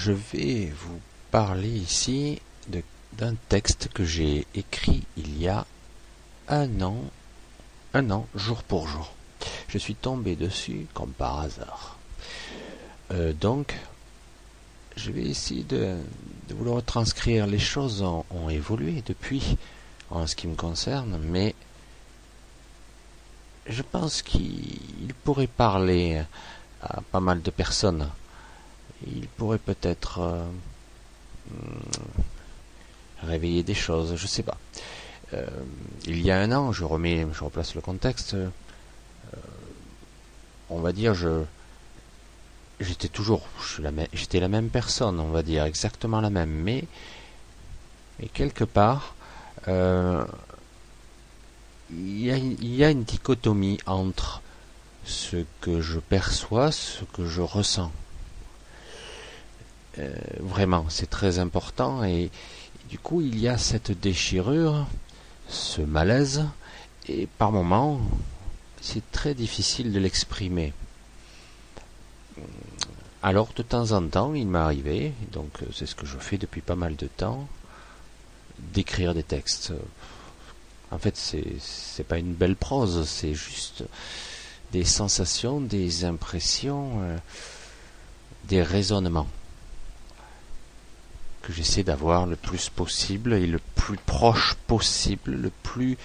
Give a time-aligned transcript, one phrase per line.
[0.00, 0.98] je vais vous
[1.30, 2.40] parler ici
[3.12, 5.66] d'un texte que j'ai écrit il y a
[6.48, 6.96] un an,
[7.92, 9.12] un an, jour pour jour.
[9.68, 11.98] Je suis tombé dessus comme par hasard.
[13.10, 13.78] Euh, donc,
[14.96, 15.98] je vais essayer de,
[16.48, 17.46] vous le retranscrire.
[17.46, 19.58] Les choses ont, évolué depuis,
[20.10, 21.54] en ce qui me concerne, mais
[23.66, 26.22] je pense qu'il pourrait parler
[26.80, 28.08] à pas mal de personnes.
[29.06, 30.44] Il pourrait peut-être euh,
[31.50, 31.56] hmm,
[33.22, 34.58] réveiller des choses, je sais pas.
[35.32, 35.46] Euh,
[36.06, 38.34] il y a un an, je remets, je replace le contexte.
[38.34, 38.48] Euh,
[40.68, 41.44] on va dire, je
[42.80, 43.46] j'étais toujours,
[44.14, 46.84] j'étais la même personne, on va dire, exactement la même, mais,
[48.32, 49.14] quelque part,
[51.92, 54.40] il y, a, une dichotomie entre
[55.04, 57.92] ce que je perçois, ce que je ressens.
[59.98, 62.30] Euh, vraiment, c'est très important et,
[62.88, 64.86] du coup il y a cette déchirure,
[65.48, 66.44] ce malaise,
[67.08, 68.00] et par moments
[68.80, 70.72] c'est très difficile de l'exprimer.
[73.22, 76.38] Alors de temps en temps, il m'est arrivé, donc euh, c'est ce que je fais
[76.38, 77.48] depuis pas mal de temps,
[78.58, 79.72] d'écrire des textes.
[80.90, 83.84] En fait, c'est pas une belle prose, c'est juste
[84.72, 87.18] des sensations, des impressions, euh,
[88.44, 89.28] des raisonnements
[91.42, 95.96] que j'essaie d'avoir le plus possible et le plus proche possible, le plus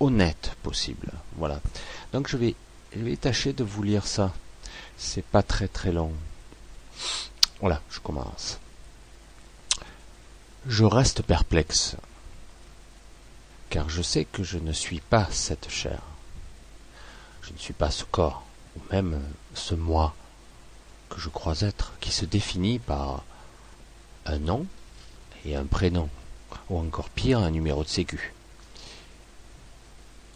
[0.00, 1.10] honnête possible.
[1.36, 1.60] Voilà.
[2.12, 2.54] Donc je vais
[2.94, 4.32] je vais tâcher de vous lire ça.
[4.96, 6.12] C'est pas très très long.
[7.60, 8.58] Voilà, je commence.
[10.66, 11.96] Je reste perplexe,
[13.70, 16.02] car je sais que je ne suis pas cette chair.
[17.42, 18.42] Je ne suis pas ce corps,
[18.76, 19.20] ou même
[19.54, 20.14] ce moi
[21.08, 23.24] que je crois être, qui se définit par
[24.26, 24.66] un nom
[25.44, 26.08] et un prénom,
[26.68, 28.34] ou encore pire, un numéro de sécu.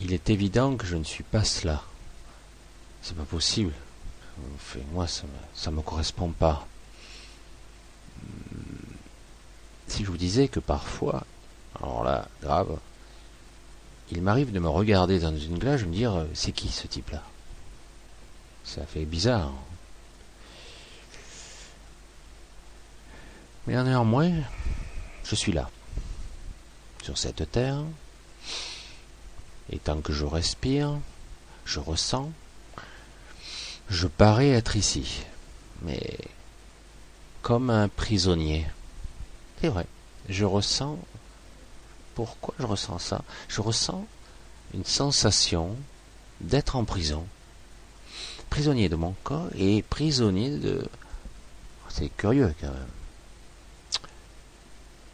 [0.00, 1.82] Il est évident que je ne suis pas cela.
[3.02, 3.72] C'est pas possible
[4.92, 6.66] moi, ça ne me correspond pas.
[9.86, 11.24] Si je vous disais que parfois,
[11.78, 12.78] alors là, grave,
[14.10, 16.86] il m'arrive de me regarder dans une glace et me dire, euh, c'est qui ce
[16.86, 17.22] type-là?
[18.64, 19.52] Ça fait bizarre.
[23.66, 24.32] Mais néanmoins,
[25.24, 25.70] je suis là,
[27.02, 27.82] sur cette terre,
[29.70, 30.98] et tant que je respire,
[31.64, 32.30] je ressens,
[33.88, 35.22] je parais être ici,
[35.82, 36.18] mais
[37.42, 38.66] comme un prisonnier.
[39.60, 39.86] C'est vrai,
[40.28, 40.98] je ressens...
[42.14, 43.22] Pourquoi je ressens ça?
[43.48, 44.06] Je ressens
[44.72, 45.76] une sensation
[46.40, 47.26] d'être en prison.
[48.50, 50.86] Prisonnier de mon corps et prisonnier de...
[51.88, 52.93] C'est curieux quand même.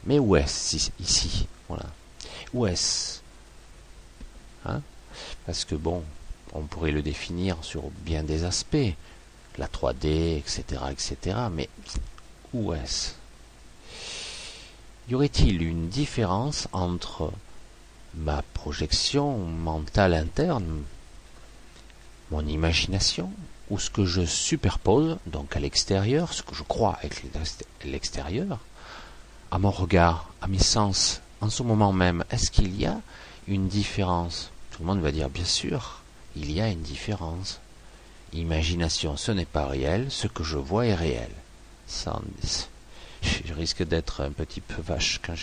[0.04, 1.86] Mais où est-ce ici Voilà.
[2.52, 3.20] Où est-ce
[4.64, 4.82] Hein?
[5.46, 6.04] Parce que bon,
[6.52, 8.94] on pourrait le définir sur bien des aspects,
[9.58, 11.36] la 3D, etc., etc.
[11.52, 11.68] Mais
[12.52, 13.12] où est-ce?
[15.08, 17.32] Y aurait-il une différence entre
[18.14, 20.82] ma projection mentale interne,
[22.30, 23.32] mon imagination,
[23.70, 27.22] ou ce que je superpose, donc à l'extérieur, ce que je crois être
[27.84, 28.58] l'extérieur,
[29.50, 33.00] à mon regard, à mes sens, en ce moment même, est-ce qu'il y a
[33.48, 34.50] une différence?
[34.70, 36.00] Tout le monde va dire bien sûr
[36.36, 37.60] il y a une différence.
[38.32, 41.30] Imagination, ce n'est pas réel, ce que je vois est réel.
[43.22, 45.34] Je risque d'être un petit peu vache quand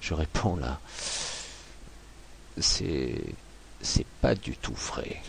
[0.00, 0.78] je, réponds là.
[2.60, 3.20] C'est.
[3.80, 5.20] C'est pas du tout vrai.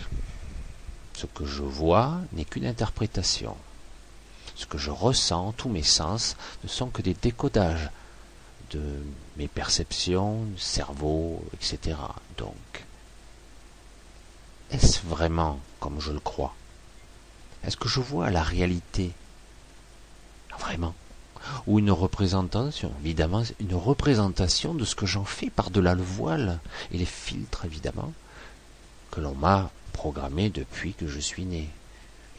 [1.13, 3.57] Ce que je vois n'est qu'une interprétation.
[4.55, 7.89] Ce que je ressens, tous mes sens, ne sont que des décodages
[8.71, 8.81] de
[9.37, 11.97] mes perceptions, cerveau, etc.
[12.37, 12.85] Donc,
[14.71, 16.55] est-ce vraiment comme je le crois?
[17.63, 19.11] Est-ce que je vois la réalité?
[20.59, 20.93] Vraiment?
[21.67, 26.59] Ou une représentation Évidemment, une représentation de ce que j'en fais par-delà le voile
[26.91, 28.13] et les filtres, évidemment,
[29.11, 31.69] que l'on m'a programmé depuis que je suis né.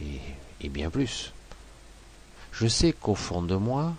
[0.00, 1.32] Et bien plus.
[2.52, 3.94] Je sais qu'au fond de moi,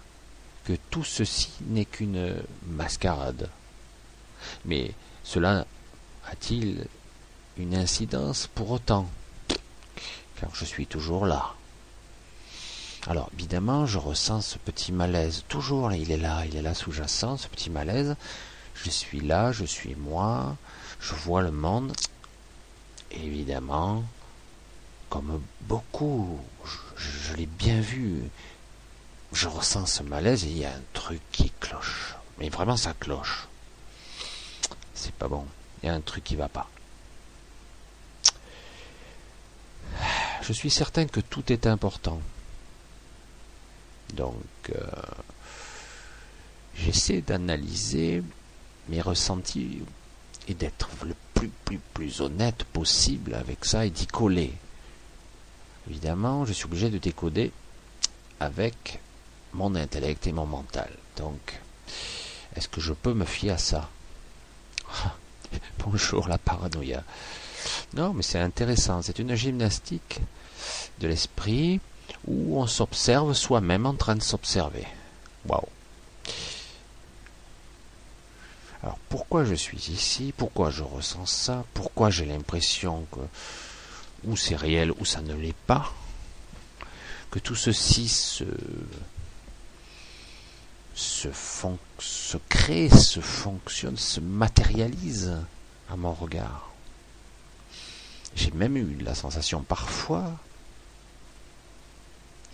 [0.67, 3.49] que tout ceci n'est qu'une mascarade.
[4.65, 4.91] Mais
[5.23, 5.65] cela
[6.29, 6.85] a-t-il
[7.55, 9.09] une incidence pour autant,
[10.35, 11.55] car je suis toujours là.
[13.07, 17.37] Alors évidemment, je ressens ce petit malaise, toujours, il est là, il est là sous-jacent,
[17.37, 18.17] ce petit malaise.
[18.75, 20.57] Je suis là, je suis moi,
[20.99, 21.93] je vois le monde.
[23.11, 24.03] évidemment,
[25.09, 28.23] comme beaucoup, je, je l'ai bien vu,
[29.33, 32.15] je ressens ce malaise et il y a un truc qui cloche.
[32.39, 33.47] Mais vraiment, ça cloche.
[34.93, 35.45] C'est pas bon.
[35.81, 36.69] Il y a un truc qui va pas.
[40.41, 42.21] Je suis certain que tout est important.
[44.13, 44.33] Donc,
[44.69, 44.81] euh,
[46.75, 48.23] j'essaie d'analyser
[48.87, 49.81] mes ressentis
[50.47, 54.53] et d'être le plus, plus, plus honnête possible avec ça et d'y coller.
[55.89, 57.51] Évidemment, je suis obligé de décoder
[58.39, 58.99] avec
[59.53, 60.89] mon intellect et mon mental.
[61.17, 61.59] Donc,
[62.55, 63.89] est-ce que je peux me fier à ça?
[65.79, 67.03] Bonjour la paranoïa.
[67.93, 69.01] Non, mais c'est intéressant.
[69.01, 70.19] C'est une gymnastique
[70.99, 71.79] de l'esprit
[72.25, 74.85] où on s'observe soi-même en train de s'observer.
[75.45, 75.67] Waouh.
[78.83, 80.33] Alors pourquoi je suis ici?
[80.35, 81.65] Pourquoi je ressens ça?
[81.73, 83.19] Pourquoi j'ai l'impression que
[84.23, 85.91] ou c'est réel ou ça ne l'est pas?
[87.31, 88.45] Que tout ceci se
[91.33, 95.37] se, crée, se fonctionne, se matérialise
[95.89, 96.71] à mon regard.
[98.35, 100.31] J'ai même eu la sensation parfois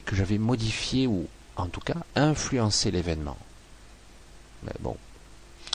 [0.06, 3.38] que j'avais modifié ou en tout cas influencé l'événement.
[4.64, 4.98] Mais bon,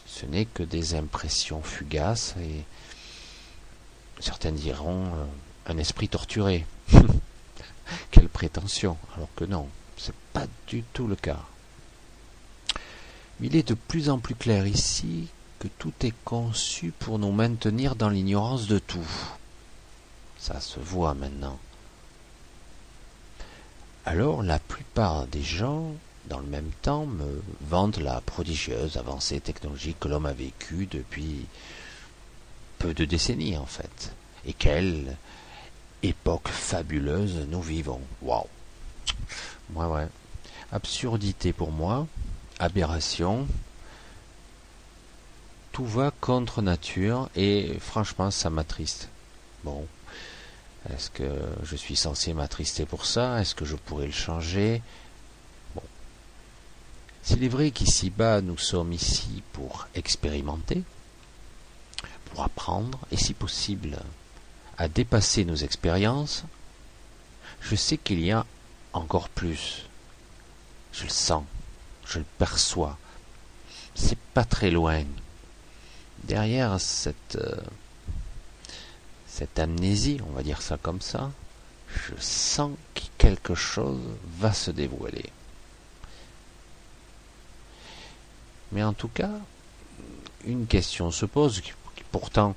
[0.07, 2.65] ce n'est que des impressions fugaces et
[4.21, 5.25] certains diront euh,
[5.67, 6.67] un esprit torturé.
[8.11, 11.41] Quelle prétention, alors que non, c'est pas du tout le cas.
[13.41, 15.29] Il est de plus en plus clair ici
[15.61, 19.07] que tout est conçu pour nous maintenir dans l'ignorance de tout.
[20.39, 21.59] Ça se voit maintenant.
[24.05, 25.93] Alors la plupart des gens,
[26.29, 31.47] dans le même temps, me vantent la prodigieuse avancée technologique que l'homme a vécue depuis
[32.79, 34.13] peu de décennies en fait.
[34.47, 35.17] Et quelle
[36.03, 38.01] époque fabuleuse nous vivons.
[38.23, 38.47] Waouh.
[39.75, 40.09] Ouais ouais.
[40.73, 42.07] Absurdité pour moi,
[42.59, 43.47] aberration.
[45.73, 49.09] Tout va contre nature et franchement ça m'attriste.
[49.65, 49.87] Bon.
[50.91, 51.29] Est-ce que
[51.65, 53.41] je suis censé m'attrister pour ça?
[53.41, 54.83] Est-ce que je pourrais le changer?
[55.75, 55.83] Bon.
[57.23, 60.83] S'il est vrai qu'ici-bas nous sommes ici pour expérimenter,
[62.27, 63.99] pour apprendre et si possible
[64.79, 66.45] à dépasser nos expériences,
[67.61, 68.47] je sais qu'il y a
[68.93, 69.83] encore plus.
[70.93, 71.45] Je le sens
[72.09, 72.97] je le perçois.
[73.95, 75.05] C'est pas très loin.
[76.25, 77.57] Derrière cette, euh,
[79.27, 81.31] cette amnésie, on va dire ça comme ça,
[81.89, 84.01] je sens que quelque chose
[84.39, 85.31] va se dévoiler.
[88.73, 89.31] Mais en tout cas,
[90.45, 91.73] une question se pose, qui,
[92.11, 92.55] pourtant,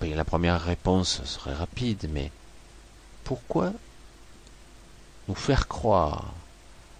[0.00, 2.30] ben, la première réponse serait rapide, mais
[3.24, 3.72] pourquoi
[5.28, 6.32] nous faire croire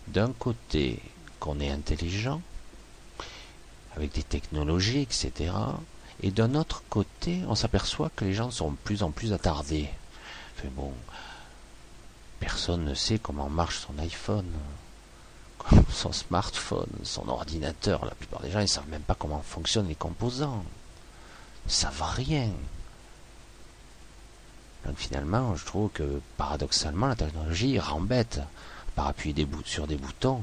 [0.09, 1.01] d'un côté
[1.43, 2.41] qu'on est intelligent,
[3.97, 5.53] avec des technologies, etc.
[6.23, 9.89] Et d'un autre côté, on s'aperçoit que les gens sont de plus en plus attardés.
[10.57, 10.93] Enfin bon,
[12.39, 14.47] personne ne sait comment marche son iPhone,
[15.91, 18.05] son smartphone, son ordinateur.
[18.05, 20.65] La plupart des gens, ils ne savent même pas comment fonctionnent les composants.
[21.67, 22.51] Ça va rien.
[24.87, 28.39] Donc finalement, je trouve que paradoxalement, la technologie rend bête
[28.95, 30.41] par appuyer sur des boutons.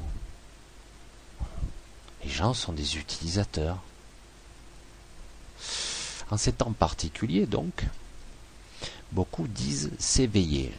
[2.24, 3.78] Les gens sont des utilisateurs.
[6.30, 7.86] En ces temps particuliers, donc,
[9.12, 10.72] beaucoup disent s'éveiller.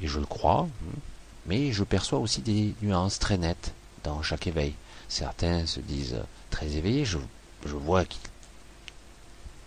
[0.00, 0.98] Et je le crois, hein,
[1.46, 3.72] mais je perçois aussi des nuances très nettes
[4.04, 4.74] dans chaque éveil.
[5.08, 7.18] Certains se disent très éveillés, je,
[7.64, 8.04] vois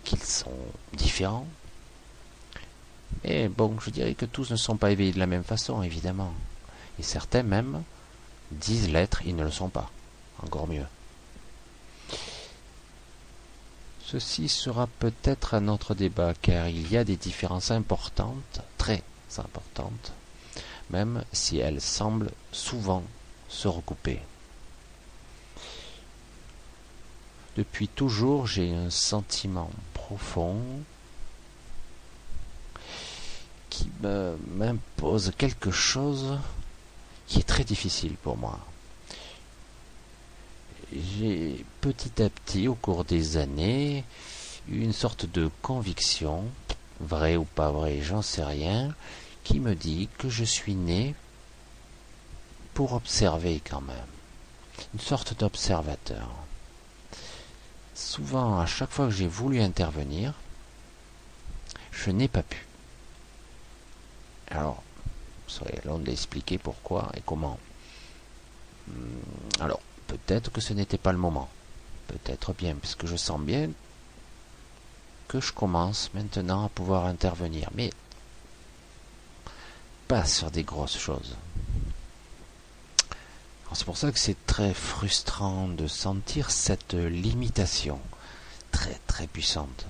[0.04, 0.52] qu'ils sont
[0.94, 1.48] différents.
[3.24, 6.34] Mais bon, je dirais que tous ne sont pas éveillés de la même façon, évidemment.
[6.98, 7.84] Et certains même
[8.52, 9.90] disent l'être, ils ne le sont pas
[10.44, 10.86] encore mieux.
[14.06, 19.04] Ceci sera peut-être un autre débat, car il y a des différences importantes, très
[19.38, 20.14] importantes,
[20.90, 23.04] même si elles semblent souvent
[23.50, 24.20] se recouper.
[27.56, 30.58] Depuis toujours, j'ai un sentiment profond
[33.70, 36.40] qui m'impose quelque chose
[37.28, 38.60] qui est très difficile pour moi
[40.94, 44.04] j'ai petit à petit, au cours des années,
[44.68, 46.46] eu une sorte de conviction,
[47.00, 48.94] vraie ou pas vraie, j'en sais rien,
[49.44, 51.16] qui me dit que je suis né
[52.74, 53.98] pour observer quand même.
[54.94, 56.30] Une sorte d'observateur.
[57.96, 60.34] Souvent, à chaque fois que j'ai voulu intervenir,
[61.92, 62.66] je n'ai pas pu.
[64.50, 64.82] Alors,
[65.50, 67.60] serait long d'expliquer pourquoi et comment.
[68.88, 69.20] Hmm,
[69.60, 71.50] alors, peut-être que ce n'était pas le moment.
[72.08, 73.70] Peut-être bien, puisque je sens bien
[75.28, 77.70] que je commence maintenant à pouvoir intervenir.
[77.76, 77.92] Mais
[80.08, 81.36] pas sur des grosses choses.
[83.74, 88.00] C'est pour ça que c'est très frustrant de sentir cette limitation
[88.72, 89.86] très très puissante.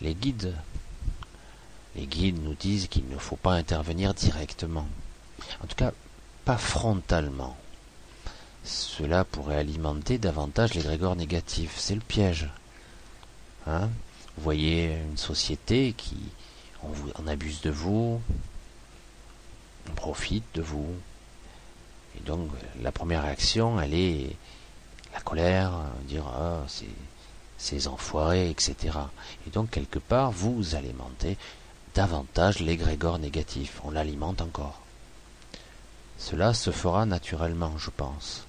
[0.00, 0.54] Les guides,
[1.96, 4.86] les guides nous disent qu'il ne faut pas intervenir directement.
[5.62, 5.92] En tout cas,
[6.44, 7.56] pas frontalement.
[8.64, 11.74] Cela pourrait alimenter davantage les grégores négatifs.
[11.76, 12.48] C'est le piège.
[13.66, 13.90] Hein?
[14.36, 16.16] Vous voyez une société qui
[16.82, 18.20] on, abuse de vous,
[19.88, 20.88] on profite de vous.
[22.16, 22.50] Et donc
[22.82, 24.36] la première réaction, elle est
[25.12, 25.72] la colère,
[26.06, 26.86] dire ah, c'est
[27.58, 28.98] ces enfoirés, etc.
[29.46, 31.36] Et donc quelque part, vous alimentez
[31.94, 33.80] davantage l'égrégore négatif.
[33.84, 34.80] On l'alimente encore.
[36.18, 38.46] Cela se fera naturellement, je pense.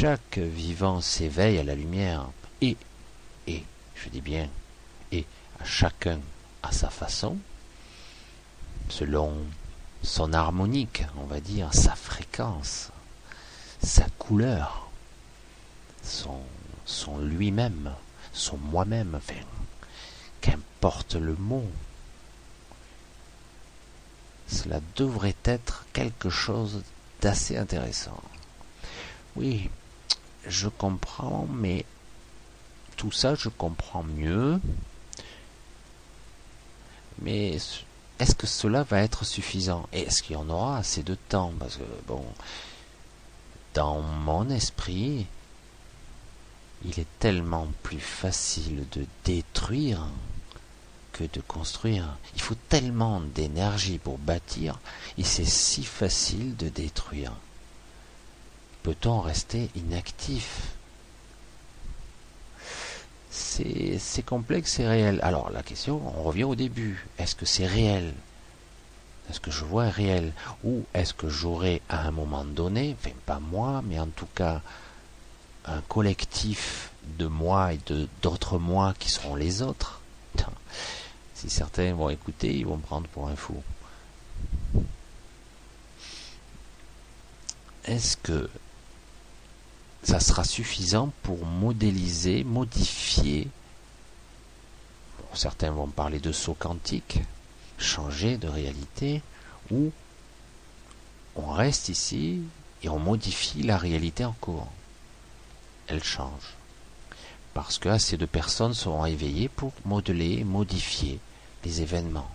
[0.00, 2.30] Chaque vivant s'éveille à la lumière,
[2.62, 2.78] et,
[3.46, 3.62] et,
[3.94, 4.48] je dis bien,
[5.12, 5.26] et
[5.60, 6.20] à chacun
[6.62, 7.36] à sa façon,
[8.88, 9.36] selon
[10.02, 12.88] son harmonique, on va dire, sa fréquence,
[13.82, 14.88] sa couleur,
[16.02, 16.40] son,
[16.86, 17.92] son lui-même,
[18.32, 19.42] son moi-même, enfin,
[20.40, 21.68] qu'importe le mot,
[24.48, 26.84] cela devrait être quelque chose
[27.20, 28.22] d'assez intéressant.
[29.36, 29.68] Oui,
[30.46, 31.84] je comprends, mais
[32.96, 34.60] tout ça, je comprends mieux.
[37.22, 37.58] Mais
[38.18, 39.88] est-ce que cela va être suffisant?
[39.92, 41.52] Et est-ce qu'il y en aura assez de temps?
[41.58, 42.24] Parce que, bon,
[43.74, 45.26] dans mon esprit,
[46.84, 50.06] il est tellement plus facile de détruire
[51.12, 52.16] que de construire.
[52.34, 54.78] Il faut tellement d'énergie pour bâtir
[55.18, 57.32] et c'est si facile de détruire.
[58.82, 60.74] Peut-on rester inactif?
[63.30, 65.20] C'est complexe et réel.
[65.22, 67.06] Alors la question, on revient au début.
[67.18, 68.14] Est-ce que c'est réel?
[69.28, 70.32] Est-ce que je vois réel?
[70.64, 74.60] Ou est-ce que j'aurai à un moment donné, enfin pas moi, mais en tout cas
[75.66, 80.00] un collectif de moi et de d'autres moi qui seront les autres?
[81.34, 83.62] Si certains vont écouter, ils vont me prendre pour un fou.
[87.84, 88.50] Est-ce que
[90.02, 93.48] ça sera suffisant pour modéliser, modifier
[95.32, 97.20] Certains vont parler de saut quantique,
[97.78, 99.22] changer de réalité,
[99.70, 99.92] ou
[101.36, 102.40] on reste ici
[102.82, 104.66] et on modifie la réalité en cours
[105.90, 106.54] elle change.
[107.52, 111.18] Parce que assez de personnes seront éveillées pour modeler, modifier
[111.64, 112.30] les événements.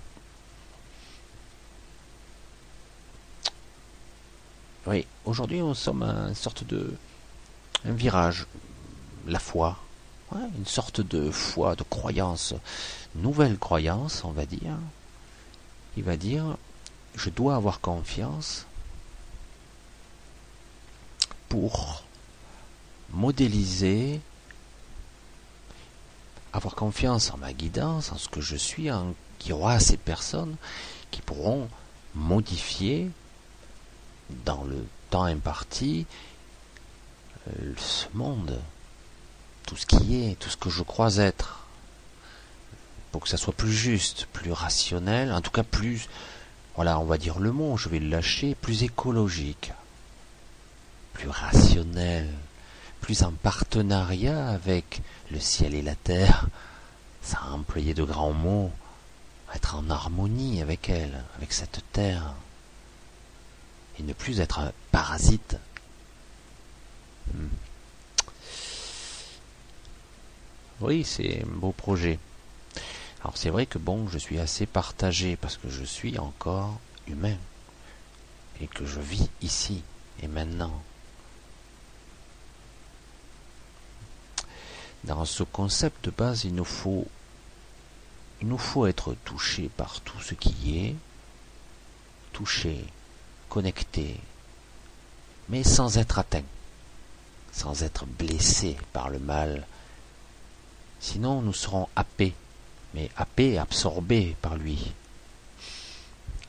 [4.87, 6.93] Oui, aujourd'hui nous sommes à une sorte de
[7.85, 8.47] un virage,
[9.27, 9.77] la foi,
[10.33, 12.53] une sorte de foi, de croyance,
[13.15, 14.77] nouvelle croyance, on va dire.
[15.97, 16.57] Il va dire,
[17.15, 18.65] je dois avoir confiance
[21.47, 22.03] pour
[23.11, 24.19] modéliser,
[26.53, 29.97] avoir confiance en ma guidance, en ce que je suis, en qu'il y aura ces
[29.97, 30.55] personnes
[31.11, 31.69] qui pourront
[32.13, 33.09] modifier
[34.45, 36.07] dans le temps imparti
[37.77, 38.59] ce monde,
[39.65, 41.65] tout ce qui est, tout ce que je crois être,
[43.11, 46.09] pour que ça soit plus juste, plus rationnel, en tout cas plus,
[46.75, 49.71] voilà, on va dire le mot, je vais le lâcher, plus écologique,
[51.13, 52.29] plus rationnel,
[53.01, 56.47] plus en partenariat avec le ciel et la terre,
[57.21, 58.71] sans employer de grands mots,
[59.53, 62.33] être en harmonie avec elle, avec cette terre,
[63.99, 65.57] et ne plus être un parasite.
[67.33, 67.47] Hmm.
[70.81, 72.19] Oui, c'est un beau projet.
[73.21, 77.37] Alors c'est vrai que bon, je suis assez partagé parce que je suis encore humain
[78.61, 79.83] et que je vis ici
[80.21, 80.83] et maintenant.
[85.05, 87.07] Dans ce concept de base, il nous faut,
[88.41, 90.95] il nous faut être touché par tout ce qui est,
[92.33, 92.83] touché,
[93.49, 94.19] connecté,
[95.49, 96.43] mais sans être atteint,
[97.55, 99.65] sans être blessé par le mal.
[100.99, 102.35] Sinon, nous serons happés,
[102.93, 104.91] mais happés, absorbés par lui,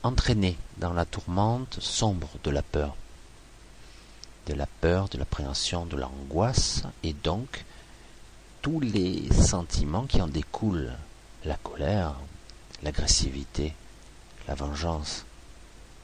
[0.03, 2.95] entraînés dans la tourmente sombre de la peur,
[4.47, 7.63] de la peur, de l'appréhension, de l'angoisse, et donc
[8.61, 10.93] tous les sentiments qui en découlent,
[11.45, 12.15] la colère,
[12.83, 13.73] l'agressivité,
[14.47, 15.25] la vengeance,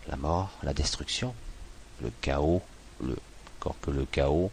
[0.07, 1.35] la mort, la destruction,
[2.01, 2.61] le chaos,
[3.03, 3.17] le
[3.63, 4.49] d'accord que le chaos,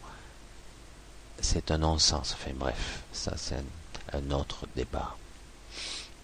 [1.39, 2.35] c'est un non-sens.
[2.55, 5.15] Bref, ça c'est un, un autre débat.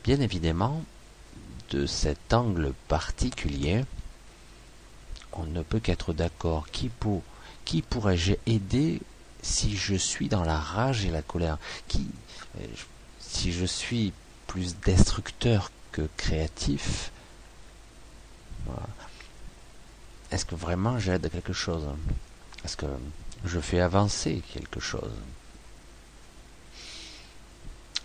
[0.04, 0.84] Bien évidemment,
[1.70, 3.86] de cet angle particulier,
[5.34, 6.68] on ne peut qu'être d'accord.
[6.72, 7.22] Qui, pour,
[7.66, 9.02] qui pourrais-je aider
[9.42, 11.58] si je suis dans la rage et la colère?
[11.88, 12.08] Qui,
[12.60, 12.66] euh,
[13.20, 14.14] si je suis
[14.48, 17.12] plus destructeur que créatif,
[20.32, 21.86] est-ce que vraiment j'aide quelque chose?
[22.66, 22.86] Est-ce que
[23.46, 25.12] je fais avancer quelque chose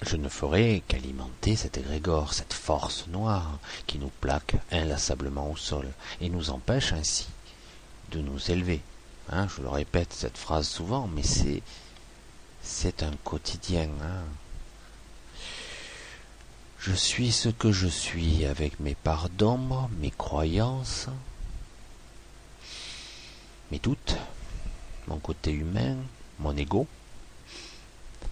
[0.02, 5.88] je ne ferai qu'alimenter cet égrégore, cette force noire qui nous plaque inlassablement au sol
[6.20, 7.28] et nous empêche ainsi
[8.10, 8.80] de nous élever.
[9.30, 11.62] Hein, je le répète cette phrase souvent, mais c'est
[12.64, 13.88] c'est un quotidien.
[14.02, 14.24] Hein.
[16.78, 21.06] Je suis ce que je suis avec mes parts d'ombre, mes croyances,
[23.70, 24.16] mes doutes,
[25.08, 25.96] mon côté humain,
[26.38, 26.86] mon ego,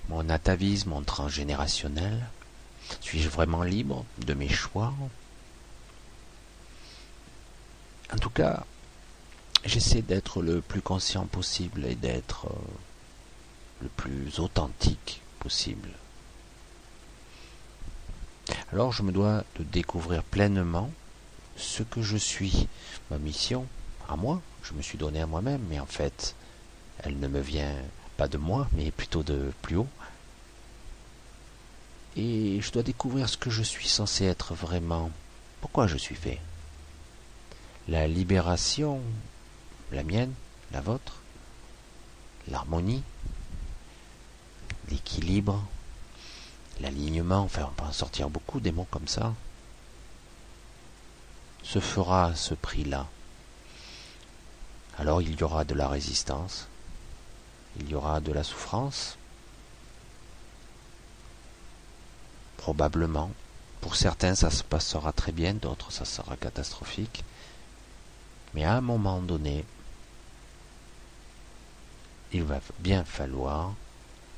[0.08, 2.26] mon atavisme, mon transgénérationnel
[3.00, 4.92] Suis-je vraiment libre de mes choix?
[8.12, 8.64] En tout cas,
[9.64, 12.58] j'essaie d'être le plus conscient possible et d'être euh,
[13.82, 15.90] le plus authentique possible.
[18.72, 20.90] Alors je me dois de découvrir pleinement
[21.56, 22.66] ce que je suis.
[23.10, 23.66] Ma mission,
[24.08, 26.34] à moi, je me suis donné à moi-même, mais en fait,
[27.02, 27.74] elle ne me vient
[28.16, 29.88] pas de moi, mais plutôt de plus haut.
[32.16, 35.10] Et je dois découvrir ce que je suis censé être vraiment.
[35.60, 36.40] Pourquoi je suis fait?
[37.88, 39.00] La libération,
[39.92, 40.32] la mienne,
[40.72, 41.20] la vôtre,
[42.48, 43.02] l'harmonie,
[44.88, 45.64] l'équilibre,
[46.80, 49.34] l'alignement, enfin on peut en sortir beaucoup des mots comme ça,
[51.62, 53.06] se fera à ce prix-là.
[54.98, 56.68] Alors il y aura de la résistance,
[57.78, 59.16] il y aura de la souffrance,
[62.56, 63.30] probablement.
[63.80, 67.24] Pour certains, ça se passera très bien, d'autres, ça sera catastrophique.
[68.54, 69.64] Mais à un moment donné,
[72.32, 73.72] il va bien falloir,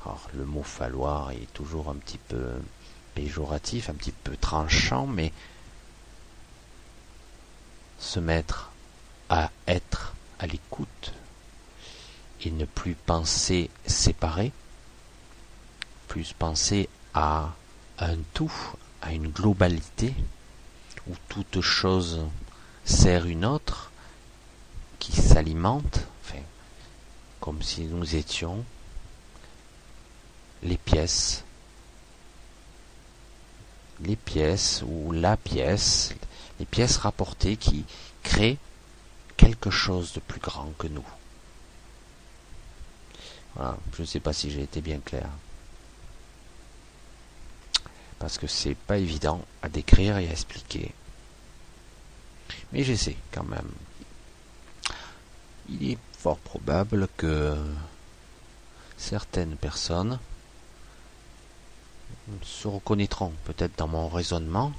[0.01, 2.53] alors le mot falloir est toujours un petit peu
[3.13, 5.31] péjoratif, un petit peu tranchant, mais
[7.99, 8.71] se mettre
[9.29, 11.13] à être à l'écoute
[12.45, 14.51] et ne plus penser séparé,
[16.07, 17.53] plus penser à
[17.99, 18.53] un tout,
[19.01, 20.13] à une globalité,
[21.07, 22.21] où toute chose
[22.85, 23.91] sert une autre,
[24.99, 25.99] qui s'alimente,
[27.39, 28.63] comme si nous étions
[30.63, 31.43] les pièces,
[33.99, 36.13] les pièces ou la pièce,
[36.59, 37.83] les pièces rapportées qui
[38.23, 38.57] créent
[39.35, 41.05] quelque chose de plus grand que nous.
[43.57, 45.29] Je ne sais pas si j'ai été bien clair.
[48.19, 50.91] Parce que c'est pas évident à décrire et à expliquer.
[52.71, 53.69] Mais j'essaie quand même.
[55.69, 57.55] Il est fort probable que
[58.97, 60.19] certaines personnes
[62.41, 64.73] se reconnaîtront peut-être dans mon raisonnement,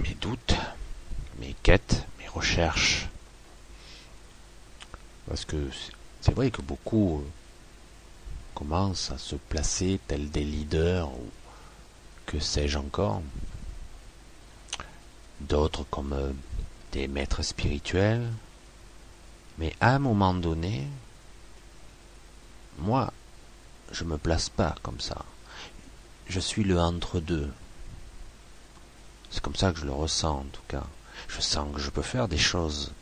[0.00, 0.54] mes doutes,
[1.40, 3.08] mes quêtes, mes recherches,
[5.28, 5.68] parce que
[6.20, 7.28] c'est vrai que beaucoup euh,
[8.54, 11.26] commencent à se placer tels des leaders ou
[12.26, 13.22] que sais-je encore.
[15.40, 16.32] D'autres comme euh,
[16.92, 18.28] des maîtres spirituels.
[19.58, 20.86] Mais à un moment donné,
[22.78, 23.12] moi,
[23.92, 25.24] je me place pas comme ça.
[26.26, 27.52] Je suis le entre-deux.
[29.30, 30.84] C'est comme ça que je le ressens en tout cas.
[31.28, 32.92] Je sens que je peux faire des choses.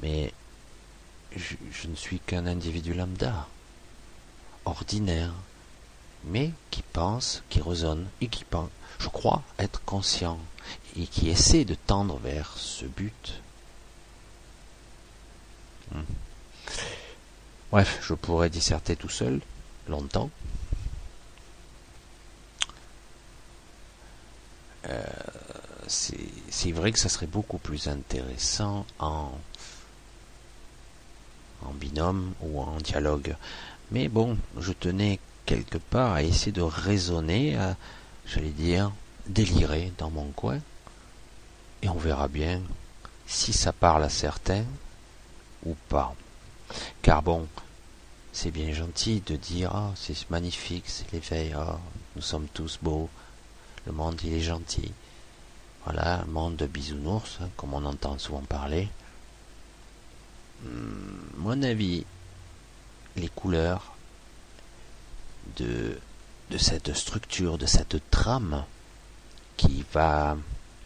[0.00, 0.32] Mais
[1.36, 3.46] je, ne suis qu'un individu lambda,
[4.64, 5.32] ordinaire,
[6.24, 10.38] mais qui pense, qui raisonne et qui pense, je crois, être conscient
[10.96, 13.40] et qui essaie de tendre vers ce but.
[15.92, 16.02] Hmm.
[17.70, 19.40] Bref, je pourrais disserter tout seul
[19.88, 20.30] longtemps.
[24.88, 25.02] Euh,
[25.88, 29.32] c'est vrai que ça serait beaucoup plus intéressant en
[31.66, 33.36] en binôme ou en dialogue.
[33.90, 37.76] Mais bon, je tenais quelque part à essayer de raisonner, à,
[38.26, 38.92] j'allais dire,
[39.26, 40.58] délirer dans mon coin.
[41.82, 42.60] Et on verra bien
[43.26, 44.64] si ça parle à certains
[45.64, 46.14] ou pas.
[47.02, 47.46] Car bon,
[48.32, 51.78] c'est bien gentil de dire ah c'est magnifique, c'est l'éveil, ah
[52.16, 53.10] nous sommes tous beaux,
[53.86, 54.92] le monde il est gentil.
[55.84, 58.88] Voilà, un monde de bisounours, hein, comme on entend souvent parler.
[61.36, 62.04] Mon avis,
[63.16, 63.94] les couleurs
[65.56, 65.98] de,
[66.50, 68.64] de cette structure, de cette trame
[69.56, 70.36] qui va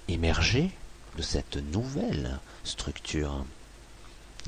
[0.08, 0.70] émerger
[1.16, 3.44] de cette nouvelle structure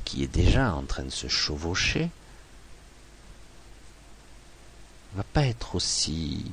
[0.05, 2.09] qui est déjà en train de se chevaucher
[5.15, 6.45] va pas être aussi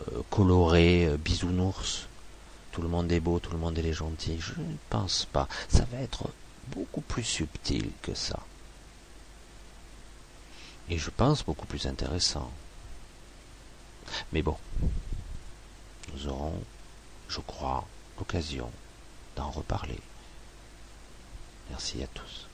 [0.00, 2.06] euh, coloré, euh, bisounours.
[2.72, 4.36] Tout le monde est beau, tout le monde est gentil.
[4.40, 5.48] Je ne pense pas.
[5.68, 6.28] Ça va être
[6.68, 8.40] beaucoup plus subtil que ça.
[10.88, 12.50] Et je pense beaucoup plus intéressant.
[14.32, 14.56] Mais bon,
[16.12, 16.62] nous aurons,
[17.28, 17.86] je crois,
[18.18, 18.70] l'occasion
[19.36, 20.00] d'en reparler.
[21.70, 22.48] Merci à tous.